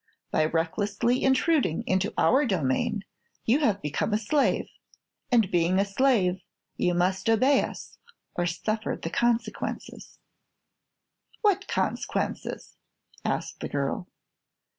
By 0.31 0.45
recklessly 0.45 1.23
intruding 1.23 1.83
into 1.85 2.11
our 2.17 2.43
domain 2.47 3.03
you 3.45 3.59
have 3.59 3.83
become 3.83 4.13
a 4.13 4.17
slave, 4.17 4.67
and 5.31 5.51
being 5.51 5.77
a 5.77 5.85
slave 5.85 6.41
you 6.75 6.95
must 6.95 7.29
obey 7.29 7.61
us 7.61 7.99
or 8.33 8.47
suffer 8.47 8.97
the 8.99 9.11
consequences." 9.11 10.17
"What 11.41 11.67
cons'quences?" 11.67 12.77
asked 13.23 13.59
the 13.59 13.69
girl. 13.69 14.07